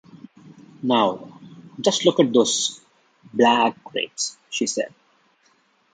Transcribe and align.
“Now, 0.81 1.39
just 1.79 2.05
look 2.07 2.19
at 2.19 2.33
those 2.33 2.81
black 3.35 3.83
grapes!” 3.83 4.35
she 4.49 4.65
said. 4.65 4.91